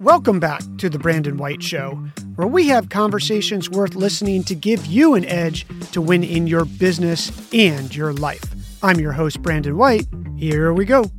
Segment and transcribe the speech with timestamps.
[0.00, 1.90] Welcome back to The Brandon White Show,
[2.36, 6.64] where we have conversations worth listening to give you an edge to win in your
[6.64, 8.42] business and your life.
[8.82, 10.06] I'm your host, Brandon White.
[10.38, 11.10] Here we go.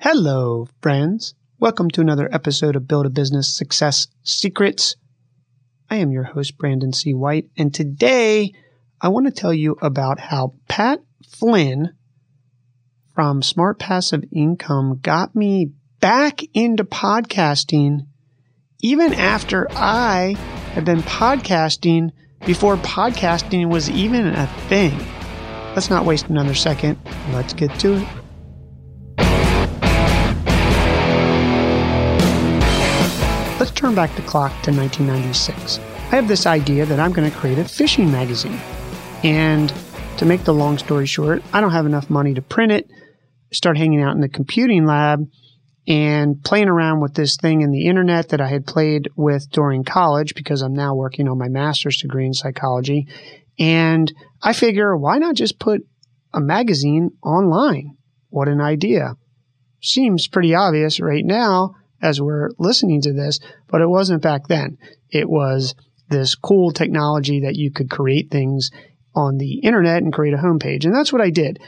[0.00, 1.36] Hello, friends.
[1.60, 4.96] Welcome to another episode of Build a Business Success Secrets.
[5.88, 7.14] I am your host, Brandon C.
[7.14, 8.52] White, and today
[9.00, 11.92] I want to tell you about how Pat Flynn
[13.14, 18.06] from Smart Passive Income got me back into podcasting
[18.80, 20.34] even after I
[20.72, 22.10] had been podcasting
[22.44, 24.98] before podcasting was even a thing.
[25.74, 26.98] Let's not waste another second.
[27.32, 28.08] Let's get to it.
[33.60, 35.78] Let's turn back the clock to 1996.
[35.78, 38.58] I have this idea that I'm going to create a fishing magazine.
[39.22, 39.72] And
[40.18, 42.90] to make the long story short, I don't have enough money to print it.
[43.52, 45.20] Start hanging out in the computing lab
[45.86, 49.84] and playing around with this thing in the internet that I had played with during
[49.84, 53.08] college because I'm now working on my master's degree in psychology.
[53.58, 55.82] And I figure, why not just put
[56.32, 57.96] a magazine online?
[58.30, 59.14] What an idea.
[59.82, 64.78] Seems pretty obvious right now as we're listening to this, but it wasn't back then.
[65.10, 65.74] It was
[66.08, 68.70] this cool technology that you could create things
[69.14, 70.84] on the internet and create a homepage.
[70.84, 71.58] And that's what I did.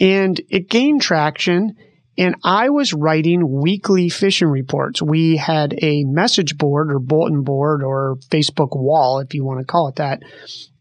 [0.00, 1.76] And it gained traction.
[2.16, 5.02] And I was writing weekly fishing reports.
[5.02, 9.66] We had a message board or bulletin board or Facebook wall, if you want to
[9.66, 10.22] call it that.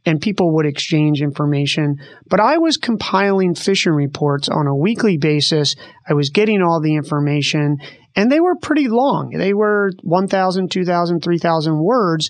[0.05, 1.95] And people would exchange information.
[2.27, 5.75] But I was compiling fishing reports on a weekly basis.
[6.07, 7.77] I was getting all the information
[8.15, 9.31] and they were pretty long.
[9.31, 12.29] They were 1,000, 2,000, 3,000 words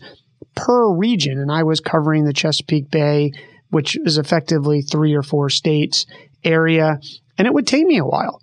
[0.55, 1.39] per region.
[1.39, 3.31] And I was covering the Chesapeake Bay,
[3.69, 6.05] which is effectively three or four states
[6.43, 6.99] area.
[7.37, 8.41] And it would take me a while.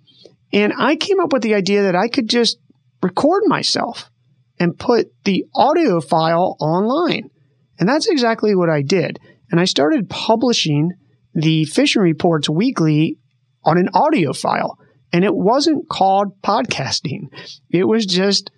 [0.53, 2.57] And I came up with the idea that I could just
[3.01, 4.09] record myself
[4.59, 7.29] and put the audio file online.
[7.79, 9.19] And that's exactly what I did.
[9.49, 10.91] And I started publishing
[11.33, 13.17] the fishing reports weekly
[13.63, 14.77] on an audio file.
[15.13, 17.29] And it wasn't called podcasting.
[17.69, 18.51] It was just,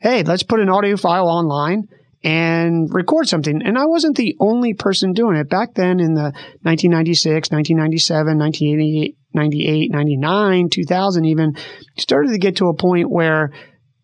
[0.00, 1.88] hey, let's put an audio file online
[2.24, 3.62] and record something.
[3.62, 5.48] And I wasn't the only person doing it.
[5.48, 11.56] Back then in the 1996, 1997, 1988, 98, 99, 2000 even,
[11.96, 13.52] started to get to a point where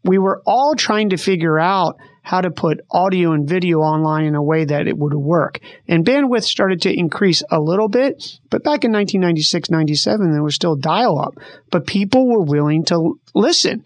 [0.04, 4.34] we were all trying to figure out how to put audio and video online in
[4.34, 5.60] a way that it would work.
[5.86, 10.54] And bandwidth started to increase a little bit, but back in 1996, 97, there was
[10.54, 11.38] still dial up,
[11.70, 13.82] but people were willing to listen.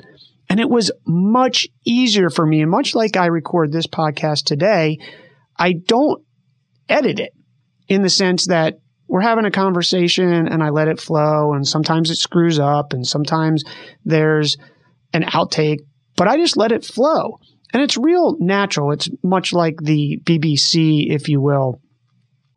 [0.52, 2.60] And it was much easier for me.
[2.60, 4.98] And much like I record this podcast today,
[5.56, 6.22] I don't
[6.90, 7.32] edit it
[7.88, 8.74] in the sense that
[9.08, 11.54] we're having a conversation and I let it flow.
[11.54, 13.64] And sometimes it screws up and sometimes
[14.04, 14.58] there's
[15.14, 15.78] an outtake,
[16.18, 17.38] but I just let it flow.
[17.72, 18.92] And it's real natural.
[18.92, 21.80] It's much like the BBC, if you will,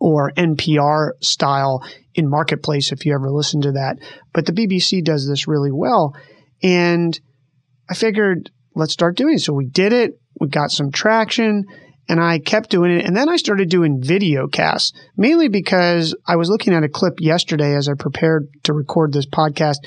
[0.02, 1.82] or NPR style
[2.14, 4.00] in Marketplace, if you ever listen to that.
[4.34, 6.14] But the BBC does this really well.
[6.62, 7.18] And
[7.90, 9.40] I figured let's start doing it.
[9.40, 10.20] So we did it.
[10.40, 11.66] We got some traction
[12.08, 13.06] and I kept doing it.
[13.06, 17.20] And then I started doing video casts, mainly because I was looking at a clip
[17.20, 19.78] yesterday as I prepared to record this podcast.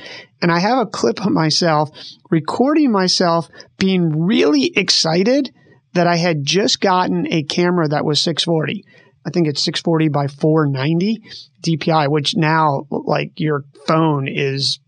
[0.43, 1.91] And I have a clip of myself
[2.31, 3.49] recording myself
[3.79, 5.53] being really excited
[5.93, 8.85] that I had just gotten a camera that was 640.
[9.27, 11.23] I think it's 640 by 490
[11.63, 14.81] DPI, which now, like your phone is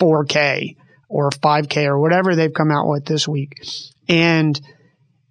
[0.00, 0.76] 4K
[1.10, 3.60] or 5K or whatever they've come out with this week.
[4.08, 4.58] And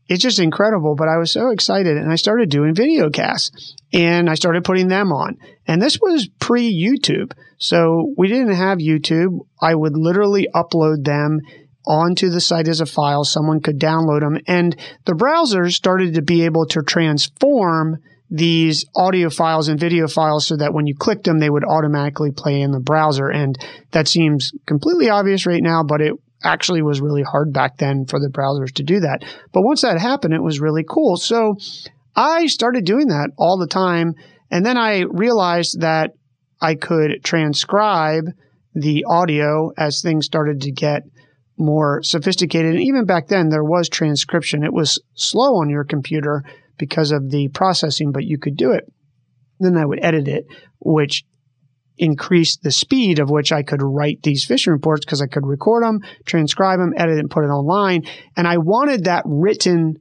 [0.07, 0.95] it's just incredible.
[0.95, 4.89] But I was so excited and I started doing video casts and I started putting
[4.89, 5.37] them on.
[5.65, 7.31] And this was pre YouTube.
[7.57, 9.39] So we didn't have YouTube.
[9.61, 11.39] I would literally upload them
[11.87, 13.23] onto the site as a file.
[13.23, 14.37] Someone could download them.
[14.47, 14.75] And
[15.05, 20.55] the browsers started to be able to transform these audio files and video files so
[20.57, 23.27] that when you clicked them, they would automatically play in the browser.
[23.27, 23.57] And
[23.91, 26.13] that seems completely obvious right now, but it
[26.43, 29.23] actually was really hard back then for the browsers to do that.
[29.51, 31.17] But once that happened, it was really cool.
[31.17, 31.55] So
[32.15, 34.13] I started doing that all the time.
[34.51, 36.11] And then I realized that
[36.61, 38.25] I could transcribe
[38.73, 41.03] the audio as things started to get
[41.57, 42.75] more sophisticated.
[42.75, 44.63] And even back then, there was transcription.
[44.63, 46.43] It was slow on your computer
[46.79, 48.91] because of the processing, but you could do it.
[49.59, 50.47] Then I would edit it,
[50.79, 51.23] which
[51.97, 55.83] increased the speed of which I could write these fishing reports because I could record
[55.83, 58.05] them, transcribe them, edit and put it online.
[58.35, 59.97] And I wanted that written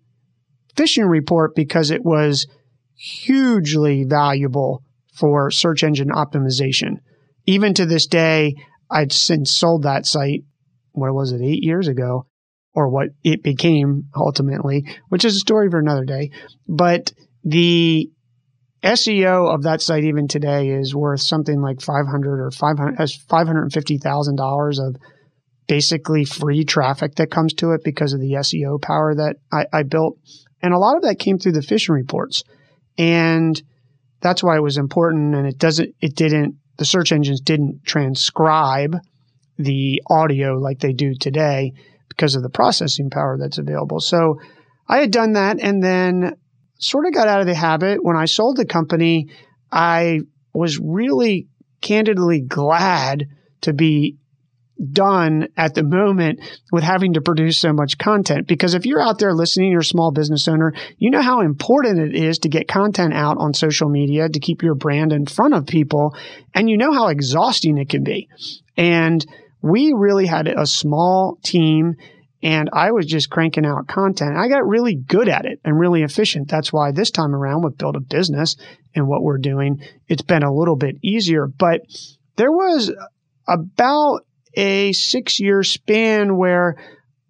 [0.76, 2.46] fishing report because it was
[2.94, 4.82] hugely valuable
[5.12, 6.98] for search engine optimization.
[7.46, 8.54] Even to this day,
[8.90, 10.44] I'd since sold that site
[10.92, 12.26] what was it, eight years ago,
[12.74, 16.30] or what it became ultimately, which is a story for another day.
[16.66, 17.12] But
[17.44, 18.10] the
[18.82, 24.86] SEO of that site even today is worth something like 500 or 500 has $550,000
[24.86, 24.96] of
[25.66, 29.82] basically free traffic that comes to it because of the SEO power that I, I
[29.82, 30.18] built.
[30.62, 32.42] And a lot of that came through the fishing reports.
[32.96, 33.60] And
[34.20, 35.34] that's why it was important.
[35.34, 38.96] And it doesn't, it didn't, the search engines didn't transcribe
[39.58, 41.72] the audio like they do today
[42.08, 44.00] because of the processing power that's available.
[44.00, 44.40] So
[44.88, 46.36] I had done that and then
[46.78, 48.02] sort of got out of the habit.
[48.02, 49.28] When I sold the company,
[49.70, 50.20] I
[50.52, 51.48] was really
[51.80, 53.26] candidly glad
[53.62, 54.16] to be
[54.92, 56.40] done at the moment
[56.70, 58.46] with having to produce so much content.
[58.46, 61.98] Because if you're out there listening, you're a small business owner, you know how important
[61.98, 65.54] it is to get content out on social media to keep your brand in front
[65.54, 66.14] of people.
[66.54, 68.28] And you know how exhausting it can be.
[68.76, 69.26] And
[69.62, 71.96] we really had a small team
[72.42, 74.36] and I was just cranking out content.
[74.36, 76.48] I got really good at it and really efficient.
[76.48, 78.56] That's why this time around with Build a Business
[78.94, 81.48] and what we're doing, it's been a little bit easier.
[81.48, 81.80] But
[82.36, 82.92] there was
[83.48, 84.20] about
[84.54, 86.76] a six year span where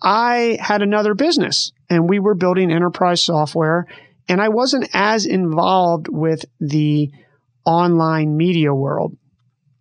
[0.03, 3.87] I had another business and we were building enterprise software
[4.29, 7.11] and I wasn't as involved with the
[7.65, 9.17] online media world.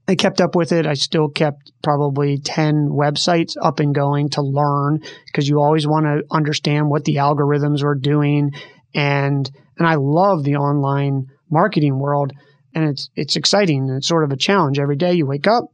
[0.07, 0.88] I kept up with it.
[0.88, 6.06] I still kept probably 10 websites up and going to learn because you always want
[6.06, 8.51] to understand what the algorithms are doing.
[8.94, 12.31] And, and I love the online marketing world
[12.74, 13.89] and it's, it's exciting.
[13.89, 14.80] and It's sort of a challenge.
[14.80, 15.65] Every day you wake up,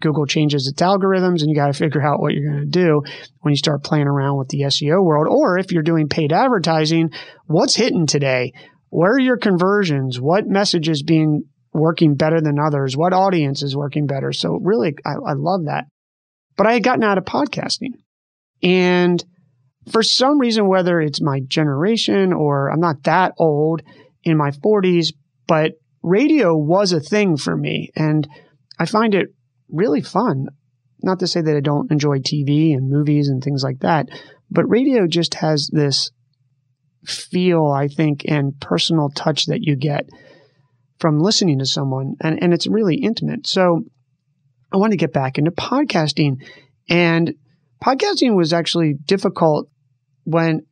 [0.00, 3.02] Google changes its algorithms and you got to figure out what you're going to do
[3.40, 5.28] when you start playing around with the SEO world.
[5.30, 7.10] Or if you're doing paid advertising,
[7.46, 8.52] what's hitting today?
[8.90, 10.20] Where are your conversions?
[10.20, 12.96] What message is being working better than others?
[12.96, 14.32] What audience is working better?
[14.32, 15.86] So really, I, I love that.
[16.56, 17.92] But I had gotten out of podcasting
[18.62, 19.24] and
[19.90, 23.82] for some reason, whether it's my generation or I'm not that old
[24.22, 25.12] in my 40s,
[25.46, 25.72] but
[26.02, 27.90] radio was a thing for me.
[27.96, 28.28] And
[28.78, 29.28] I find it
[29.68, 30.48] really fun.
[31.02, 34.08] Not to say that I don't enjoy TV and movies and things like that,
[34.50, 36.10] but radio just has this
[37.04, 40.08] feel, I think, and personal touch that you get
[40.98, 43.46] from listening to someone, and, and it's really intimate.
[43.46, 43.84] So
[44.72, 46.42] I wanted to get back into podcasting,
[46.88, 47.34] and
[47.82, 49.68] podcasting was actually difficult
[50.24, 50.62] when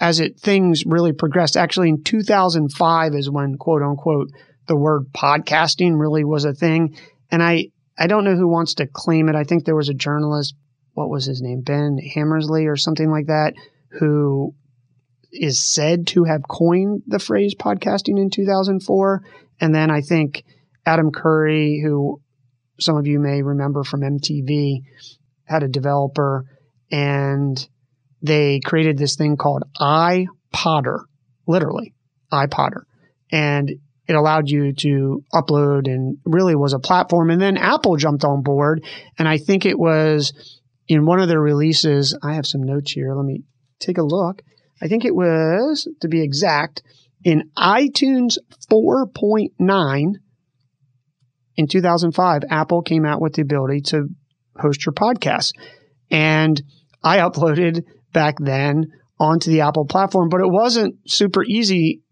[0.00, 1.56] as it things really progressed.
[1.56, 4.30] Actually, in 2005 is when quote unquote
[4.66, 6.96] the word podcasting really was a thing,
[7.30, 7.66] and I
[7.98, 9.36] I don't know who wants to claim it.
[9.36, 10.54] I think there was a journalist,
[10.94, 13.54] what was his name, Ben Hammersley or something like that,
[13.90, 14.54] who
[15.32, 19.22] is said to have coined the phrase podcasting in 2004.
[19.60, 20.44] And then I think
[20.86, 22.20] Adam Curry, who
[22.78, 24.82] some of you may remember from MTV,
[25.44, 26.44] had a developer
[26.90, 27.68] and
[28.22, 31.00] they created this thing called iPodder,
[31.46, 31.94] literally
[32.32, 32.82] iPodder.
[33.30, 33.70] And
[34.06, 37.30] it allowed you to upload and really was a platform.
[37.30, 38.84] And then Apple jumped on board.
[39.18, 40.32] And I think it was
[40.88, 42.16] in one of their releases.
[42.22, 43.14] I have some notes here.
[43.14, 43.44] Let me
[43.78, 44.42] take a look.
[44.82, 46.82] I think it was, to be exact,
[47.22, 48.38] in iTunes
[48.70, 50.12] 4.9
[51.56, 54.08] in 2005, Apple came out with the ability to
[54.56, 55.52] host your podcast.
[56.10, 56.60] And
[57.02, 58.86] I uploaded back then
[59.18, 62.02] onto the Apple platform, but it wasn't super easy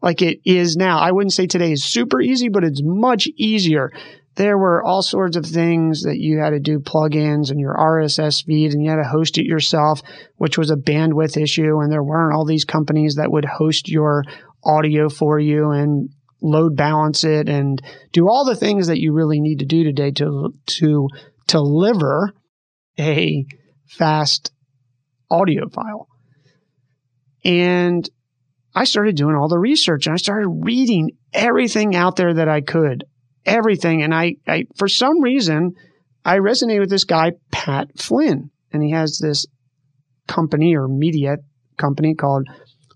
[0.00, 0.98] like it is now.
[0.98, 3.90] I wouldn't say today is super easy, but it's much easier.
[4.36, 8.44] There were all sorts of things that you had to do plugins and your RSS
[8.44, 10.02] feed and you had to host it yourself,
[10.36, 11.78] which was a bandwidth issue.
[11.80, 14.24] And there weren't all these companies that would host your
[14.64, 16.08] audio for you and
[16.42, 17.80] load balance it and
[18.12, 21.08] do all the things that you really need to do today to, to,
[21.46, 22.32] to deliver
[22.98, 23.44] a
[23.86, 24.52] fast
[25.30, 26.08] audio file.
[27.44, 28.08] And
[28.74, 32.60] I started doing all the research and I started reading everything out there that I
[32.60, 33.04] could,
[33.46, 34.02] everything.
[34.02, 35.74] And I, I, for some reason,
[36.24, 39.46] I resonated with this guy, Pat Flynn, and he has this
[40.26, 41.36] company or media
[41.76, 42.46] company called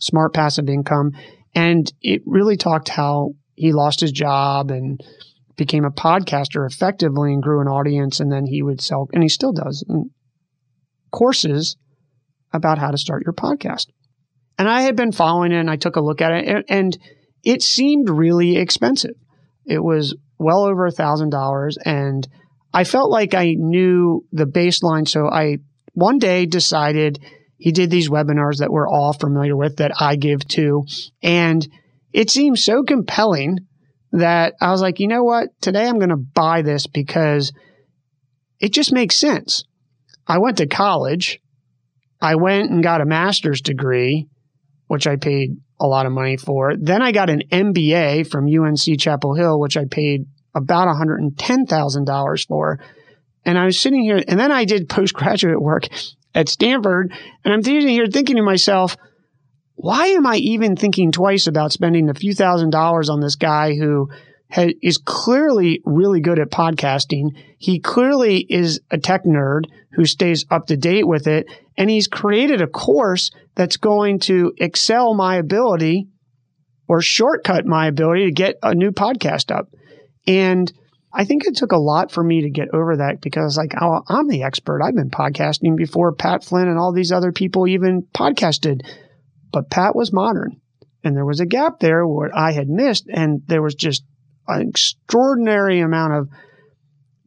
[0.00, 1.12] Smart Passive Income.
[1.54, 5.00] And it really talked how he lost his job and
[5.56, 8.20] became a podcaster effectively and grew an audience.
[8.20, 10.04] And then he would sell, and he still does, mm,
[11.10, 11.76] courses
[12.52, 13.86] about how to start your podcast.
[14.58, 16.98] And I had been following it and I took a look at it and
[17.44, 19.14] it seemed really expensive.
[19.64, 22.26] It was well over a thousand dollars and
[22.72, 25.08] I felt like I knew the baseline.
[25.08, 25.58] So I
[25.94, 27.18] one day decided
[27.56, 30.84] he did these webinars that we're all familiar with that I give to.
[31.22, 31.66] And
[32.12, 33.66] it seemed so compelling
[34.12, 35.48] that I was like, you know what?
[35.60, 37.52] Today I'm going to buy this because
[38.60, 39.64] it just makes sense.
[40.26, 41.40] I went to college.
[42.20, 44.28] I went and got a master's degree,
[44.86, 46.74] which I paid a lot of money for.
[46.76, 52.80] Then I got an MBA from UNC Chapel Hill, which I paid about $110,000 for.
[53.44, 55.84] And I was sitting here, and then I did postgraduate work
[56.34, 57.12] at Stanford.
[57.44, 58.96] And I'm sitting here thinking to myself,
[59.74, 63.74] why am I even thinking twice about spending a few thousand dollars on this guy
[63.76, 64.10] who
[64.50, 67.30] ha- is clearly really good at podcasting?
[67.58, 71.46] He clearly is a tech nerd who stays up to date with it.
[71.76, 76.08] And he's created a course that's going to excel my ability
[76.88, 79.68] or shortcut my ability to get a new podcast up.
[80.26, 80.72] And
[81.12, 84.02] I think it took a lot for me to get over that because, like, oh,
[84.08, 84.82] I'm the expert.
[84.82, 88.82] I've been podcasting before Pat Flynn and all these other people even podcasted.
[89.52, 90.60] But Pat was modern.
[91.02, 93.06] And there was a gap there where I had missed.
[93.08, 94.04] And there was just
[94.48, 96.28] an extraordinary amount of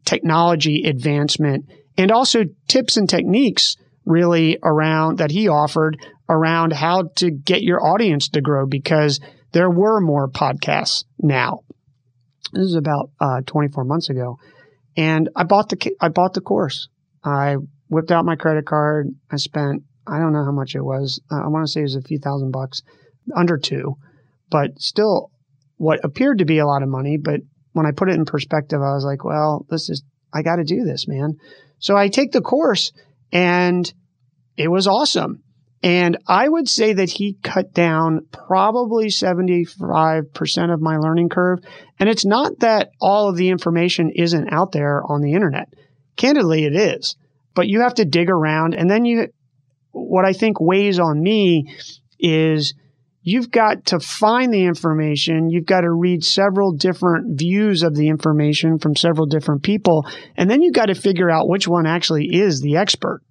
[0.05, 1.65] technology advancement
[1.97, 5.97] and also tips and techniques really around that he offered
[6.27, 9.19] around how to get your audience to grow because
[9.51, 11.59] there were more podcasts now.
[12.53, 14.37] This is about uh, 24 months ago,
[14.97, 16.89] and I bought the I bought the course.
[17.23, 17.55] I
[17.89, 19.09] whipped out my credit card.
[19.29, 21.21] I spent I don't know how much it was.
[21.31, 22.81] Uh, I want to say it was a few thousand bucks,
[23.35, 23.95] under two,
[24.49, 25.31] but still
[25.81, 27.17] what appeared to be a lot of money.
[27.17, 30.57] But when I put it in perspective, I was like, well, this is I got
[30.57, 31.37] to do this, man.
[31.79, 32.91] So I take the course,
[33.31, 33.91] and
[34.55, 35.41] it was awesome.
[35.81, 41.61] And I would say that he cut down probably 75% of my learning curve.
[41.99, 45.73] And it's not that all of the information isn't out there on the internet.
[46.15, 47.15] Candidly, it is.
[47.55, 48.75] But you have to dig around.
[48.75, 49.29] And then you,
[49.89, 51.75] what I think weighs on me
[52.19, 52.75] is
[53.21, 55.49] you've got to find the information.
[55.49, 60.07] You've got to read several different views of the information from several different people.
[60.35, 63.21] And then you've got to figure out which one actually is the expert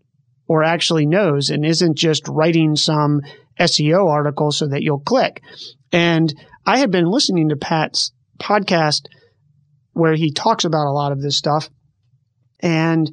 [0.47, 3.21] or actually knows and isn't just writing some
[3.59, 5.43] SEO article so that you'll click.
[5.93, 6.33] And
[6.67, 9.03] I had been listening to Pat's podcast
[9.93, 11.69] where he talks about a lot of this stuff.
[12.61, 13.11] And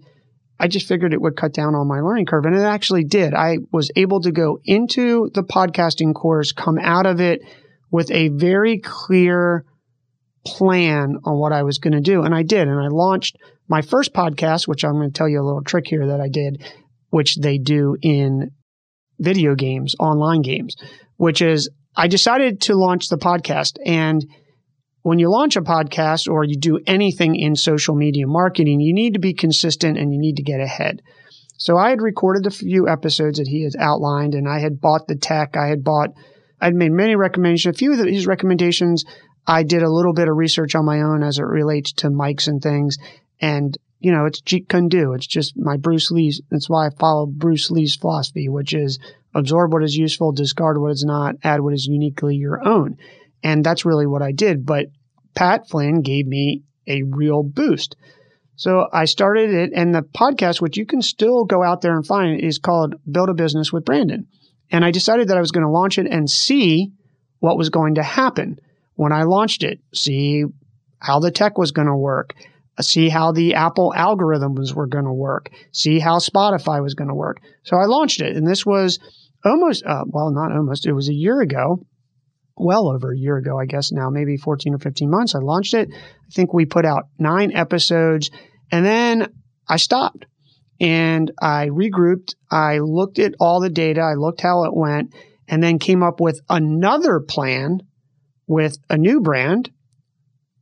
[0.60, 2.46] I just figured it would cut down on my learning curve.
[2.46, 3.34] And it actually did.
[3.34, 7.42] I was able to go into the podcasting course, come out of it
[7.92, 9.66] with a very clear
[10.46, 12.24] plan on what I was going to do.
[12.24, 12.68] And I did.
[12.68, 13.38] And I launched
[13.68, 16.30] my first podcast, which I'm going to tell you a little trick here that I
[16.30, 16.64] did
[17.10, 18.52] which they do in
[19.20, 20.76] video games, online games,
[21.16, 23.78] which is I decided to launch the podcast.
[23.86, 24.26] And
[25.08, 29.14] when you launch a podcast or you do anything in social media marketing, you need
[29.14, 31.02] to be consistent and you need to get ahead.
[31.56, 35.08] So I had recorded a few episodes that he has outlined and I had bought
[35.08, 35.56] the tech.
[35.56, 36.10] I had bought,
[36.60, 37.74] I'd made many recommendations.
[37.74, 39.06] A few of his recommendations,
[39.48, 42.50] I did a little bit of research on my own as it relates to mics
[42.50, 42.98] and things.
[43.40, 45.14] And you know, it's Jeet Kune Do.
[45.14, 46.42] It's just my Bruce Lee's.
[46.52, 49.00] That's why I follow Bruce Lee's philosophy, which is
[49.34, 52.98] absorb what is useful, discard what is not, add what is uniquely your own.
[53.42, 54.66] And that's really what I did.
[54.66, 54.88] But
[55.38, 57.96] Pat Flynn gave me a real boost.
[58.56, 62.04] So I started it, and the podcast, which you can still go out there and
[62.04, 64.26] find, is called Build a Business with Brandon.
[64.72, 66.92] And I decided that I was going to launch it and see
[67.38, 68.58] what was going to happen
[68.96, 70.44] when I launched it, see
[70.98, 72.34] how the tech was going to work,
[72.82, 77.14] see how the Apple algorithms were going to work, see how Spotify was going to
[77.14, 77.42] work.
[77.62, 78.98] So I launched it, and this was
[79.46, 81.86] almost, uh, well, not almost, it was a year ago,
[82.58, 85.36] well over a year ago, I guess now, maybe 14 or 15 months.
[85.36, 85.90] I launched it.
[85.94, 88.30] I think we put out nine episodes,
[88.72, 89.34] and then
[89.68, 90.26] I stopped
[90.80, 92.36] and I regrouped.
[92.52, 95.14] I looked at all the data, I looked how it went,
[95.48, 97.80] and then came up with another plan
[98.48, 99.72] with a new brand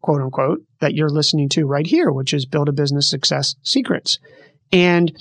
[0.06, 4.20] quote unquote, that you're listening to right here, which is Build a Business Success Secrets.
[4.72, 5.12] And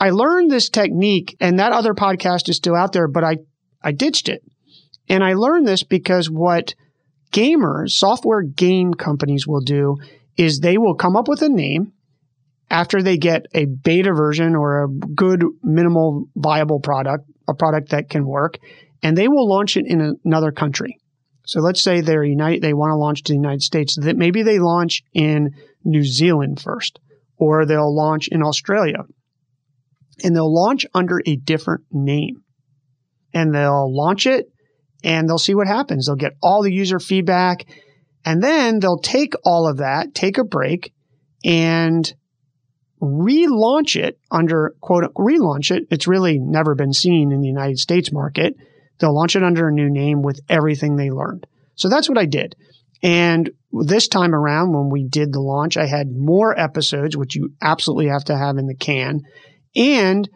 [0.00, 3.36] I learned this technique, and that other podcast is still out there, but I,
[3.84, 4.42] I ditched it.
[5.08, 6.74] And I learned this because what
[7.32, 9.96] gamers, software game companies will do
[10.36, 11.92] is they will come up with a name
[12.70, 18.10] after they get a beta version or a good minimal viable product, a product that
[18.10, 18.58] can work,
[19.02, 20.98] and they will launch it in another country.
[21.46, 23.96] So let's say they're United, they want to launch to the United States.
[23.96, 26.98] That maybe they launch in New Zealand first,
[27.36, 29.04] or they'll launch in Australia,
[30.24, 32.42] and they'll launch under a different name,
[33.32, 34.46] and they'll launch it,
[35.06, 36.04] and they'll see what happens.
[36.06, 37.64] They'll get all the user feedback,
[38.26, 40.92] and then they'll take all of that, take a break,
[41.42, 42.12] and
[43.00, 45.84] relaunch it under quote relaunch it.
[45.90, 48.54] It's really never been seen in the United States market
[48.98, 51.46] They'll launch it under a new name with everything they learned.
[51.74, 52.56] So that's what I did.
[53.02, 57.52] And this time around, when we did the launch, I had more episodes, which you
[57.60, 59.20] absolutely have to have in the can.
[59.74, 60.28] And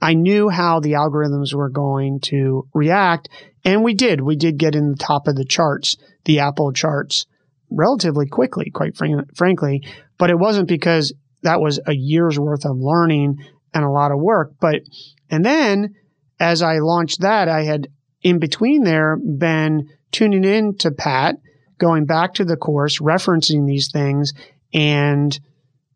[0.00, 3.28] I knew how the algorithms were going to react.
[3.64, 4.20] And we did.
[4.20, 7.26] We did get in the top of the charts, the Apple charts,
[7.70, 9.86] relatively quickly, quite fr- frankly.
[10.18, 13.38] But it wasn't because that was a year's worth of learning
[13.72, 14.52] and a lot of work.
[14.60, 14.82] But,
[15.30, 15.94] and then
[16.38, 17.88] as I launched that, I had
[18.22, 21.36] in between there been tuning in to Pat,
[21.78, 24.32] going back to the course, referencing these things,
[24.72, 25.38] and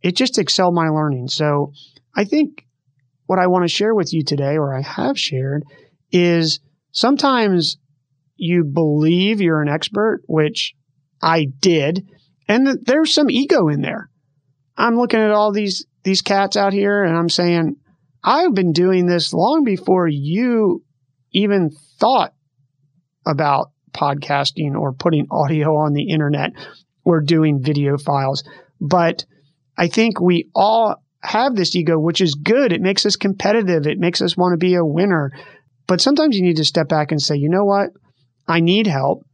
[0.03, 1.29] it just excelled my learning.
[1.29, 1.73] So
[2.15, 2.67] I think
[3.27, 5.65] what I want to share with you today, or I have shared,
[6.11, 6.61] is
[6.93, 7.79] sometimes
[8.37, 10.75] you believe you're an expert, which
[11.23, 12.09] I did,
[12.47, 14.11] and there's some ego in there.
[14.77, 17.77] I'm looking at all these these cats out here and I'm saying,
[18.23, 20.85] I've been doing this long before you
[21.33, 22.33] even thought
[23.27, 26.53] about podcasting or putting audio on the internet
[27.05, 28.45] or doing video files.
[28.81, 29.25] But
[29.77, 32.73] I think we all have this ego, which is good.
[32.73, 33.87] It makes us competitive.
[33.87, 35.33] It makes us want to be a winner.
[35.89, 37.91] But sometimes you need to step back and say, you know what?
[38.47, 39.25] I need help.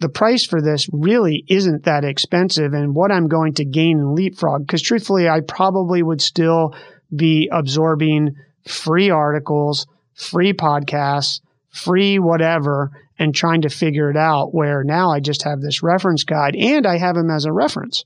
[0.00, 4.14] The price for this really isn't that expensive and what I'm going to gain in
[4.14, 4.66] leapfrog.
[4.66, 6.74] Because truthfully, I probably would still
[7.14, 8.34] be absorbing
[8.66, 14.54] free articles, free podcasts, free whatever, and trying to figure it out.
[14.54, 18.04] Where now I just have this reference guide and I have him as a reference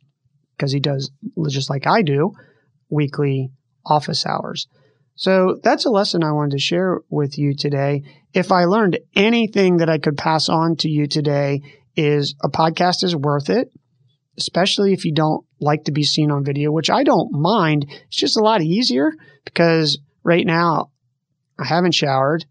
[0.56, 1.10] because he does
[1.48, 2.32] just like I do
[2.90, 3.50] weekly
[3.86, 4.66] office hours.
[5.14, 8.02] So that's a lesson I wanted to share with you today.
[8.32, 11.62] If I learned anything that I could pass on to you today
[11.96, 13.70] is a podcast is worth it,
[14.38, 17.86] especially if you don't like to be seen on video, which I don't mind.
[18.06, 19.12] It's just a lot easier
[19.44, 20.90] because right now
[21.58, 22.46] I haven't showered.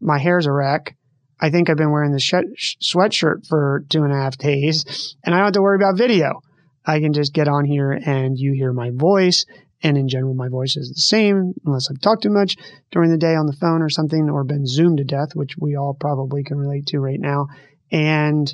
[0.00, 0.96] My hair's a wreck.
[1.40, 5.34] I think I've been wearing the sh- sweatshirt for two and a half days and
[5.34, 6.40] I don't have to worry about video.
[6.86, 9.46] I can just get on here and you hear my voice.
[9.84, 12.56] And in general, my voice is the same unless I've talked too much
[12.90, 15.76] during the day on the phone or something or been zoomed to death, which we
[15.76, 17.48] all probably can relate to right now.
[17.92, 18.52] And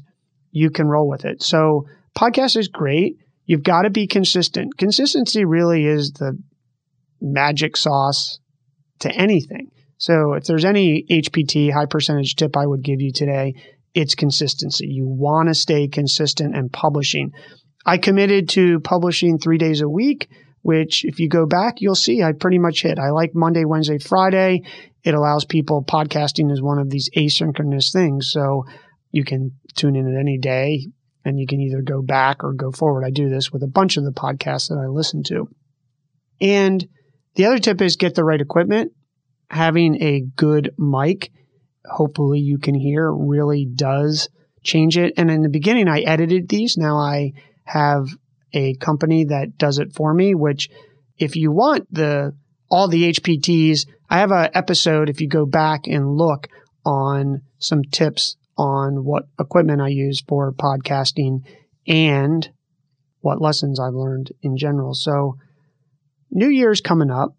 [0.51, 1.41] you can roll with it.
[1.43, 1.87] So
[2.19, 3.17] podcast is great.
[3.47, 4.77] You've got to be consistent.
[4.77, 6.37] Consistency really is the
[7.21, 8.41] magic sauce
[8.99, 9.71] to anything.
[9.99, 13.55] So if there's any HPT high percentage tip I would give you today,
[13.95, 14.89] it's consistency.
[14.89, 17.31] You want to stay consistent and publishing.
[17.87, 20.29] I committed to publishing three days a week,
[20.63, 22.99] which if you go back, you'll see I pretty much hit.
[22.99, 24.63] I like Monday, Wednesday, Friday.
[25.03, 28.31] It allows people podcasting is one of these asynchronous things.
[28.31, 28.65] So
[29.11, 30.89] you can tune in at any day
[31.25, 33.05] and you can either go back or go forward.
[33.05, 35.49] I do this with a bunch of the podcasts that I listen to.
[36.41, 36.87] And
[37.35, 38.93] the other tip is get the right equipment.
[39.51, 41.31] Having a good mic,
[41.85, 44.29] hopefully you can hear, really does
[44.63, 45.15] change it.
[45.17, 46.77] And in the beginning, I edited these.
[46.77, 47.33] Now I
[47.65, 48.09] have
[48.53, 50.69] a company that does it for me, which
[51.19, 52.33] if you want the
[52.71, 56.49] all the HPTs, I have an episode if you go back and look
[56.85, 61.41] on some tips on what equipment I use for podcasting
[61.87, 62.49] and
[63.21, 64.95] what lessons I've learned in general.
[64.95, 65.37] So
[66.31, 67.37] New Year's coming up.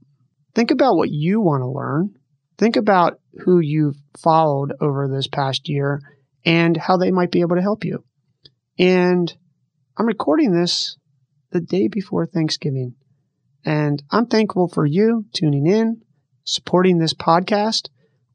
[0.54, 2.16] Think about what you want to learn.
[2.58, 6.02] Think about who you've followed over this past year
[6.46, 8.04] and how they might be able to help you.
[8.78, 9.34] And
[9.98, 10.98] I'm recording this
[11.52, 12.96] the day before Thanksgiving.
[13.64, 16.02] And I'm thankful for you tuning in,
[16.44, 17.90] supporting this podcast.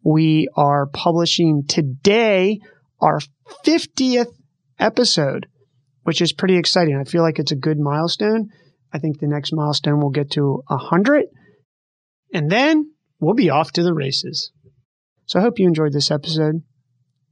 [0.04, 2.60] We are publishing today
[3.00, 3.20] our
[3.64, 4.32] 50th
[4.78, 5.46] episode,
[6.04, 6.96] which is pretty exciting.
[6.96, 8.50] I feel like it's a good milestone.
[8.92, 11.24] I think the next milestone will get to 100.
[12.32, 14.52] And then we'll be off to the races.
[15.26, 16.62] So I hope you enjoyed this episode.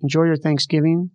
[0.03, 1.11] Enjoy your Thanksgiving,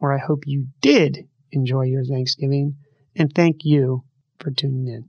[0.00, 1.18] or I hope you did
[1.52, 2.76] enjoy your Thanksgiving.
[3.16, 4.04] And thank you
[4.38, 5.08] for tuning in.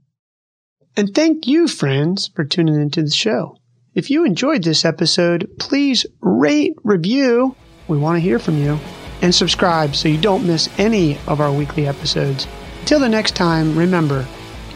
[0.96, 3.56] And thank you, friends, for tuning into the show.
[3.94, 7.56] If you enjoyed this episode, please rate, review.
[7.88, 8.78] We want to hear from you.
[9.22, 12.46] And subscribe so you don't miss any of our weekly episodes.
[12.80, 14.26] Until the next time, remember,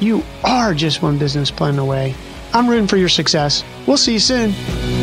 [0.00, 2.14] you are just one business plan away.
[2.52, 3.62] I'm rooting for your success.
[3.86, 4.97] We'll see you soon.